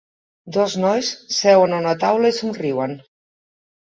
Dos 0.53 0.77
nois 0.83 1.09
seuen 1.39 1.75
a 1.75 1.81
una 1.85 1.93
taula 2.05 2.33
i 2.33 2.37
somriuen. 2.39 2.95